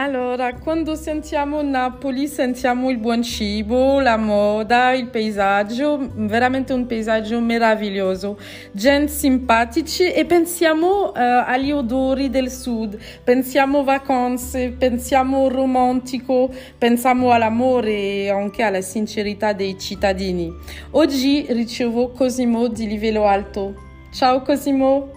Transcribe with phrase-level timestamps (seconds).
[0.00, 7.40] Allora, quando sentiamo Napoli sentiamo il buon cibo, la moda, il paesaggio, veramente un paesaggio
[7.40, 8.38] meraviglioso,
[8.70, 17.90] gente simpatici e pensiamo uh, agli odori del sud, pensiamo vacanze, pensiamo romantico, pensiamo all'amore
[17.90, 20.48] e anche alla sincerità dei cittadini.
[20.92, 23.74] Oggi ricevo Cosimo di livello alto.
[24.12, 25.10] Ciao Cosimo.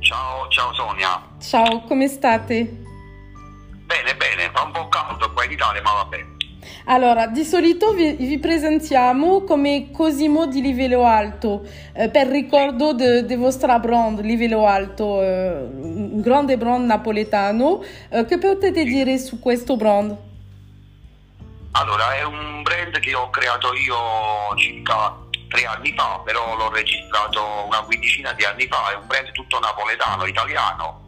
[0.00, 1.22] Ciao, ciao Sonia.
[1.38, 2.90] Ciao, come state?
[3.92, 6.36] Bene, bene, fa un po' caldo qua in Italia, ma va bene.
[6.86, 13.36] Allora, di solito vi, vi presentiamo come Cosimo di livello alto, eh, per ricordo del
[13.36, 17.84] vostro brand livello alto, eh, un grande brand napoletano.
[18.08, 20.16] Eh, che potete dire su questo brand?
[21.72, 25.14] Allora, è un brand che ho creato io circa
[25.50, 29.58] tre anni fa, però l'ho registrato una quindicina di anni fa, è un brand tutto
[29.58, 31.01] napoletano, italiano,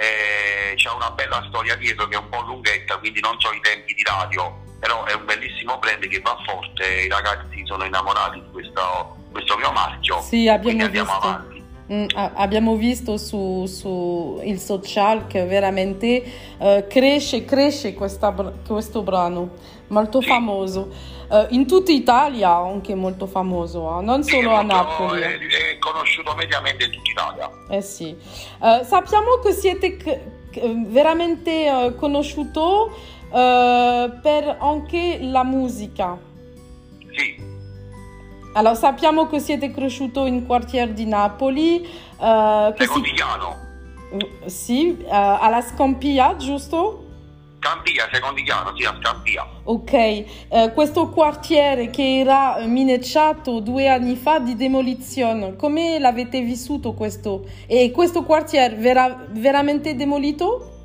[0.00, 3.60] eh, c'è una bella storia dietro che è un po' lunghetta, quindi non so i
[3.60, 8.40] tempi di radio, però è un bellissimo brand che va forte, i ragazzi sono innamorati
[8.40, 11.26] di questo, questo mio marchio, sì, abbiamo andiamo visto.
[11.26, 11.49] avanti.
[11.92, 16.22] Mm, abbiamo visto su, su, il social che veramente
[16.58, 18.32] uh, cresce, cresce questa,
[18.64, 19.50] questo brano,
[19.88, 20.88] molto famoso.
[21.28, 24.04] Uh, in tutta Italia anche molto famoso, eh?
[24.04, 25.20] non solo a Napoli.
[25.20, 27.50] È, è, conosciuto mediamente in tutta Italia.
[27.68, 28.16] Eh sì.
[28.60, 29.96] Uh, sappiamo che siete
[30.86, 32.96] veramente conosciuto
[33.30, 36.18] per anche la musica.
[37.16, 37.49] Sì.
[38.52, 41.88] Allora, sappiamo che siete cresciuto in quartiere di Napoli.
[42.16, 43.56] Uh, Secondigliano.
[44.46, 44.50] Si...
[44.50, 47.06] Sì, uh, alla Scampia, giusto?
[47.60, 49.46] Scampia, Secondigliano, sì, a Scampia.
[49.62, 56.92] Ok, uh, questo quartiere che era minacciato due anni fa di demolizione, come l'avete vissuto
[56.92, 57.46] questo?
[57.66, 60.78] E questo quartiere verrà veramente demolito?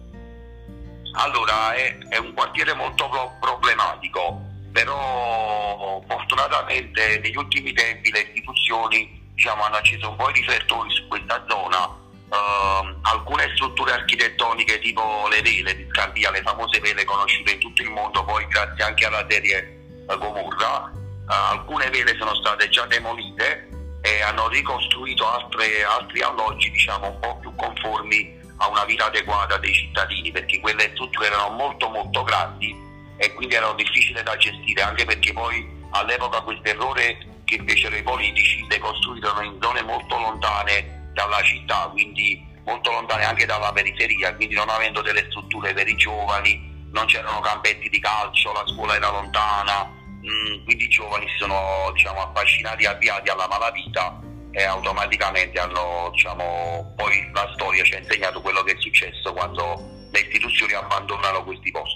[1.13, 4.44] Allora, è, è un quartiere molto pro- problematico
[4.75, 11.07] però fortunatamente negli ultimi tempi le istituzioni diciamo, hanno acceso un po' i riflettori su
[11.07, 12.03] questa zona.
[12.27, 17.83] Uh, alcune strutture architettoniche tipo le vele di Scampia, le famose vele conosciute in tutto
[17.83, 22.85] il mondo, poi grazie anche alla serie uh, Gomorra, uh, alcune vele sono state già
[22.87, 23.69] demolite
[24.01, 29.57] e hanno ricostruito altre, altri alloggi diciamo, un po' più conformi a una vita adeguata
[29.57, 32.84] dei cittadini, perché quelle strutture erano molto molto grandi
[33.17, 38.03] e quindi erano difficili da gestire anche perché poi all'epoca questo errore che fecero i
[38.03, 44.35] politici le costruirono in zone molto lontane dalla città, quindi molto lontane anche dalla periferia,
[44.35, 48.95] quindi non avendo delle strutture per i giovani, non c'erano campetti di calcio, la scuola
[48.95, 54.19] era lontana, mh, quindi i giovani si sono diciamo, affascinati avviati alla malavita
[54.51, 60.07] e automaticamente hanno, diciamo, poi la storia ci ha insegnato quello che è successo quando
[60.11, 61.94] le istituzioni abbandonano questi posti.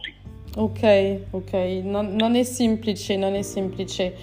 [0.59, 1.53] Ok, ok,
[1.83, 4.13] non, non, è semplice, non è semplice.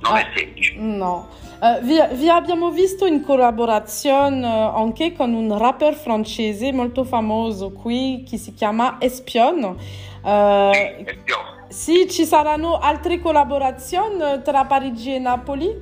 [0.00, 0.74] Non ah, è semplice.
[0.76, 1.28] No.
[1.60, 7.72] Uh, vi, vi, abbiamo visto in collaborazione uh, anche con un rapper francese molto famoso
[7.72, 9.62] qui che si chiama Espion.
[9.64, 11.64] Uh, sì, Espion.
[11.68, 15.74] Sì, ci saranno altre collaborazioni tra Parigi e Napoli?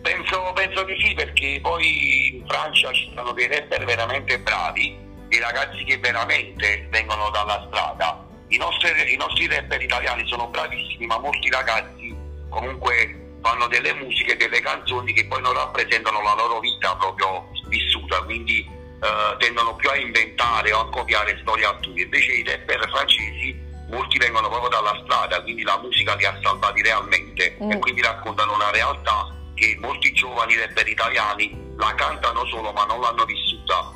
[0.00, 4.96] Penso, penso di sì, perché poi in Francia ci sono dei rapper veramente bravi,
[5.28, 11.06] dei ragazzi che veramente vengono dalla strada i nostri, I nostri rapper italiani sono bravissimi,
[11.06, 12.14] ma molti ragazzi
[12.48, 18.22] comunque fanno delle musiche, delle canzoni che poi non rappresentano la loro vita proprio vissuta,
[18.22, 22.02] quindi eh, tendono più a inventare o a copiare storie altrui.
[22.02, 23.56] Invece i rapper francesi,
[23.88, 27.70] molti vengono proprio dalla strada, quindi la musica li ha salvati realmente mm.
[27.70, 33.00] e quindi raccontano una realtà che molti giovani rapper italiani la cantano solo ma non
[33.00, 33.90] l'hanno vissuta,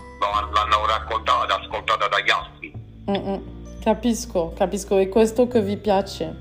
[0.53, 2.73] l'hanno raccontata, ascoltata dagli altri.
[3.11, 3.54] Mm-mm.
[3.85, 6.35] Capisco, capisco, è questo che vi piace.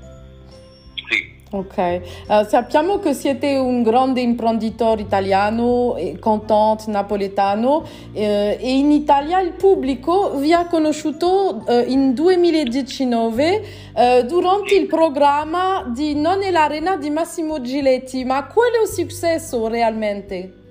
[0.94, 1.42] Sì.
[1.50, 7.84] Ok, uh, sappiamo che siete un grande imprenditore italiano, contante napoletano
[8.14, 13.64] eh, e in Italia il pubblico vi ha conosciuto eh, in 2019
[13.94, 18.88] eh, durante il programma di Non è l'arena di Massimo Giletti, ma qual è il
[18.88, 20.63] successo realmente?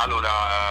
[0.00, 0.30] Allora,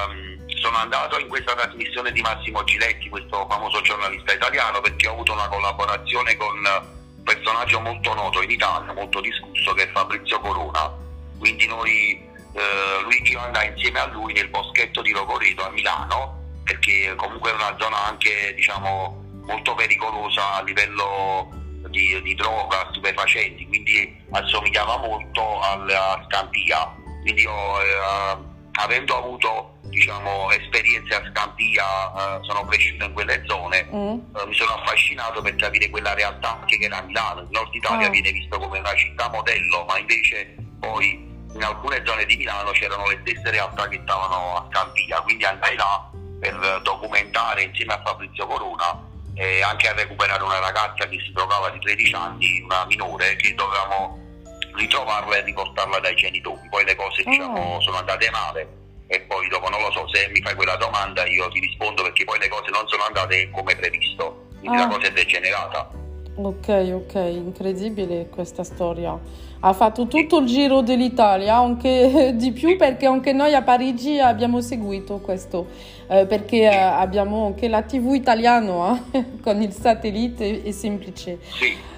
[0.09, 0.29] um
[0.59, 5.33] sono andato in questa trasmissione di Massimo Giletti, questo famoso giornalista italiano, perché ho avuto
[5.33, 10.93] una collaborazione con un personaggio molto noto in Italia, molto discusso, che è Fabrizio Corona.
[11.37, 12.21] Quindi noi,
[12.53, 17.53] eh, Luigi andava insieme a lui nel boschetto di Rogoreto a Milano, perché comunque è
[17.53, 21.49] una zona anche diciamo, molto pericolosa a livello
[21.87, 26.95] di, di droga, stupefacenti, quindi assomigliava molto alla Scampia.
[27.21, 28.48] Quindi ho, eh,
[28.79, 34.19] avendo avuto diciamo, esperienze a Scampia, eh, sono cresciuto in quelle zone, mm.
[34.35, 37.41] eh, mi sono affascinato per capire quella realtà anche che era Milano.
[37.41, 38.11] Il nord Italia oh.
[38.11, 43.07] viene visto come una città modello, ma invece poi in alcune zone di Milano c'erano
[43.07, 46.09] le stesse realtà che stavano a Scampia, quindi andai là
[46.39, 51.69] per documentare insieme a Fabrizio Corona e anche a recuperare una ragazza che si trovava
[51.69, 54.28] di 13 anni, una minore, che dovevamo
[54.75, 56.67] ritrovarla e riportarla dai genitori.
[56.69, 57.81] Poi le cose diciamo, oh.
[57.81, 58.67] sono andate male
[59.07, 62.23] e poi dopo non lo so se mi fai quella domanda io ti rispondo perché
[62.25, 64.81] poi le cose non sono andate come previsto, quindi ah.
[64.81, 65.91] la cosa è degenerata.
[66.35, 69.19] Ok, ok, incredibile questa storia.
[69.61, 74.61] Ha fatto tutto il giro dell'Italia, anche di più perché anche noi a Parigi abbiamo
[74.61, 75.67] seguito questo,
[76.07, 81.39] eh, perché eh, abbiamo anche la TV italiana eh, con il satellite, è semplice.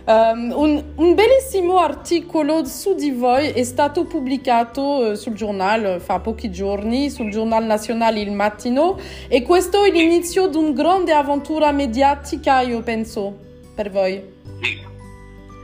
[0.03, 6.19] Um, un, un, bellissimo articolo su di voi è stato pubblicato uh, sul giornale fa
[6.19, 8.97] pochi giorni, sul giornale nazionale Il Mattino
[9.27, 13.37] e questo è l'inizio di una grande avventura mediatica, io penso,
[13.75, 14.89] per voi.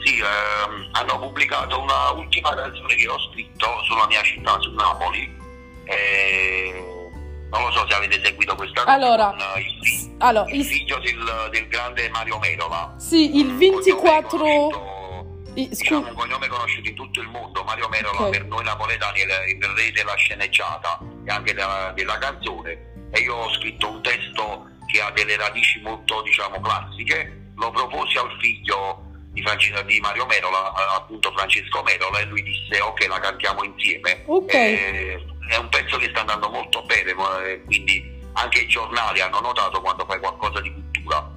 [0.08, 5.36] Sì, ehm, hanno pubblicato una ultima canzone che ho scritto sulla mia città, su Napoli.
[5.84, 7.10] E
[7.52, 10.98] non lo so se avete seguito questa cosa allora, con il, fi- allora, il figlio
[11.00, 12.96] del, del, grande Mario Merola.
[12.98, 14.96] Sì, il 24...
[15.56, 18.32] I, diciamo un cognome conosciuto in tutto il mondo, Mario Merola okay.
[18.32, 23.34] per noi napoletani è il re della sceneggiata e anche della, della, canzone e io
[23.34, 29.07] ho scritto un testo che ha delle radici molto diciamo classiche, lo proposi al figlio
[29.38, 34.24] di, Francesco, di Mario Merola, appunto Francesco Merola e lui disse ok la cantiamo insieme.
[34.26, 34.74] Okay.
[34.74, 37.12] E, è un pezzo che sta andando molto bene,
[37.46, 41.36] eh, quindi anche i giornali hanno notato quando fai qualcosa di cultura.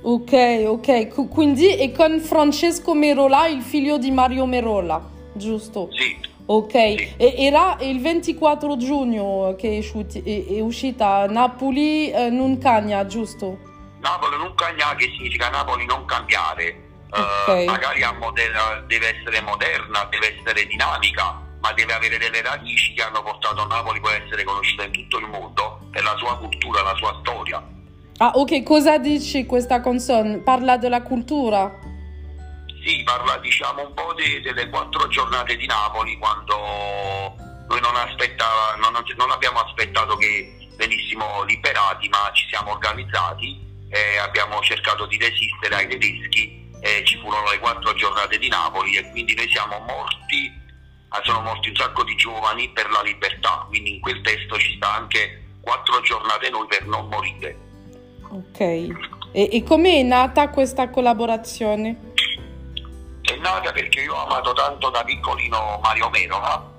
[0.00, 0.32] Ok,
[0.66, 5.02] ok, quindi è con Francesco Merola, il figlio di Mario Merola,
[5.32, 5.88] giusto?
[5.92, 6.36] Sì.
[6.50, 7.14] Ok, sì.
[7.16, 13.58] Era il 24 giugno che è, uscita, è, è uscita Napoli eh, non cagna, giusto?
[14.00, 16.87] Napoli non cagna, che significa Napoli non cambiare.
[17.10, 17.66] Okay.
[17.66, 23.02] Uh, magari moder- deve essere moderna, deve essere dinamica, ma deve avere delle radici che
[23.02, 26.94] hanno portato Napoli a essere conosciuta in tutto il mondo per la sua cultura, la
[26.96, 27.62] sua storia.
[28.18, 30.38] Ah, ok, cosa dici questa canzone?
[30.38, 31.72] Parla della cultura?
[32.84, 36.56] Sì, parla diciamo un po' de, delle quattro giornate di Napoli quando
[37.68, 37.92] noi non,
[38.80, 45.16] non, non abbiamo aspettato che venissimo liberati, ma ci siamo organizzati e abbiamo cercato di
[45.18, 49.78] resistere ai tedeschi e ci furono le quattro giornate di Napoli e quindi noi siamo
[49.80, 50.66] morti
[51.10, 54.76] Ah, sono morti un sacco di giovani per la libertà, quindi in quel testo ci
[54.76, 57.56] sta anche quattro giornate noi per non morire.
[58.30, 58.88] Ok, e,
[59.32, 62.12] e come è nata questa collaborazione?
[63.22, 66.74] È nata perché io ho amato tanto da piccolino Mario Merola,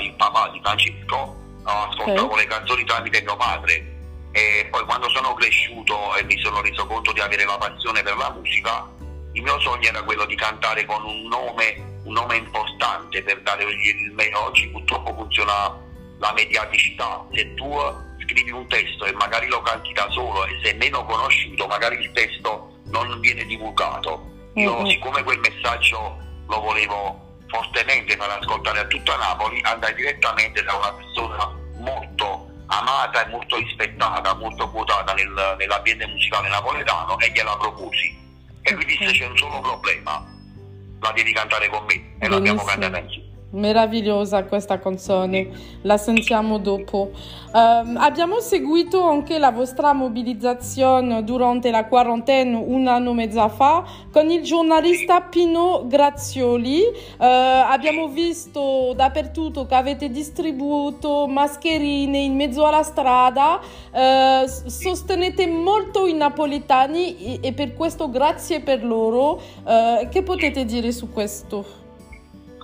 [0.00, 2.38] il papà di Francesco, ascoltavo okay.
[2.38, 3.92] le canzoni tramite mio padre
[4.32, 8.16] e poi quando sono cresciuto e mi sono reso conto di avere la passione per
[8.16, 8.88] la musica,
[9.34, 13.64] il mio sogno era quello di cantare con un nome un nome importante per dare
[13.64, 14.44] il meglio.
[14.44, 15.74] Oggi purtroppo funziona
[16.18, 17.24] la mediaticità.
[17.32, 17.74] Se tu
[18.22, 22.12] scrivi un testo e magari lo canti da solo e sei meno conosciuto, magari il
[22.12, 24.32] testo non viene divulgato.
[24.54, 24.86] Io mm-hmm.
[24.86, 30.92] siccome quel messaggio lo volevo fortemente far ascoltare a tutta Napoli, andai direttamente da una
[30.92, 38.23] persona molto amata e molto rispettata, molto quotata nel, nell'ambiente musicale napoletano e gliela proposi.
[38.66, 40.24] E lui disse c'è un solo problema,
[41.00, 42.16] la devi cantare con me.
[42.18, 43.23] E l'abbiamo cantata insieme.
[43.54, 45.48] Meravigliosa questa canzone,
[45.82, 47.10] la sentiamo dopo.
[47.52, 53.84] Um, abbiamo seguito anche la vostra mobilizzazione durante la quarantena un anno e mezzo fa
[54.10, 56.80] con il giornalista Pino Grazioli.
[56.80, 63.60] Uh, abbiamo visto dappertutto che avete distribuito mascherine in mezzo alla strada,
[63.92, 69.40] uh, sostenete molto i napoletani e, e, per questo grazie per loro.
[69.62, 71.83] Uh, che potete dire su questo?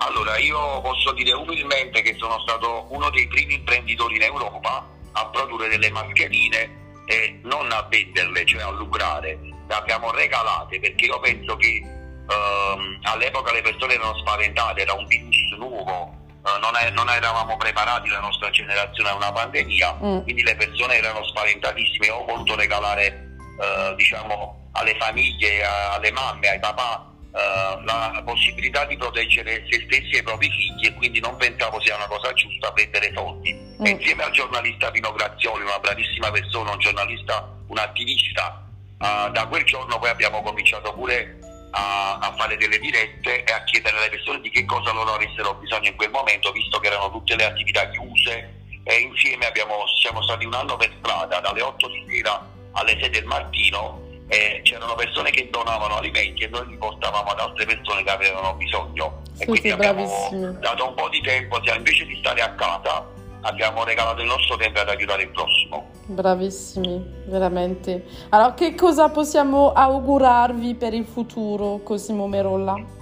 [0.02, 5.26] Allora, io posso dire umilmente che sono stato uno dei primi imprenditori in Europa a
[5.26, 9.38] produrre delle mascherine e non a venderle, cioè a lucrare.
[9.69, 15.07] Le abbiamo regalate perché io penso che ehm, all'epoca le persone erano spaventate, era un
[15.07, 16.14] virus nuovo,
[16.47, 20.23] eh, non, è, non, eravamo preparati la nostra generazione a una pandemia, mm.
[20.23, 22.09] quindi le persone erano spaventatissime.
[22.09, 28.96] Ho voluto regalare eh, diciamo, alle famiglie, alle mamme, ai papà uh, la possibilità di
[28.96, 32.72] proteggere se stessi e i propri figli e quindi non pensavo sia una cosa giusta
[32.72, 33.52] prendere soldi.
[33.52, 33.87] Mm.
[33.87, 38.66] Insieme al giornalista Pino Grazioli, una bravissima persona, un giornalista, un attivista,
[38.99, 41.38] uh, da quel giorno poi abbiamo cominciato pure
[41.72, 45.54] a, a, fare delle dirette e a chiedere alle persone di che cosa loro avessero
[45.54, 50.22] bisogno in quel momento, visto che erano tutte le attività chiuse e insieme abbiamo, siamo
[50.22, 54.94] stati un anno per strada, dalle 8 di sera alle 6 del mattino e c'erano
[54.94, 59.22] persone che donavano alimenti e noi li portavamo ad altre persone che avevano bisogno.
[59.32, 60.58] Sì, e quindi sì, abbiamo bravissimi.
[60.60, 63.04] dato un po' di tempo, cioè, invece di stare a casa
[63.42, 65.90] abbiamo regalato il nostro tempo ad aiutare il prossimo.
[66.06, 68.04] Bravissimi, veramente.
[68.28, 72.99] Allora, che cosa possiamo augurarvi per il futuro, Cosimo Merolla?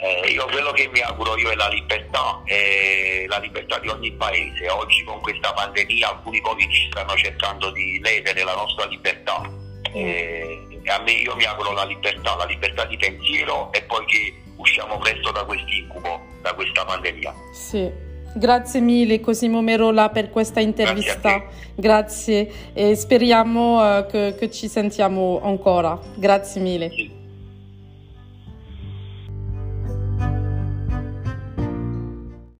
[0.00, 4.12] Eh, io quello che mi auguro io è la libertà, eh, la libertà di ogni
[4.12, 4.68] paese.
[4.68, 9.66] Oggi con questa pandemia alcuni politici stanno cercando di ledere la nostra libertà.
[9.98, 14.34] Eh, a me io mi auguro la libertà, la libertà di pensiero e poi che
[14.56, 17.34] usciamo presto da quest'incubo, da questa pandemia.
[17.52, 17.90] Sì,
[18.34, 21.44] grazie mille Cosimo Merola per questa intervista.
[21.74, 25.98] Grazie, e speriamo eh, che, che ci sentiamo ancora.
[26.16, 26.90] Grazie mille.
[26.90, 27.17] Sì.